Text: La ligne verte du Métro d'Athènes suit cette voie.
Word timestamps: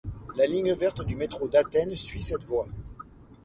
La 0.35 0.47
ligne 0.47 0.73
verte 0.73 1.05
du 1.05 1.15
Métro 1.15 1.47
d'Athènes 1.47 1.95
suit 1.95 2.23
cette 2.23 2.43
voie. 2.43 2.65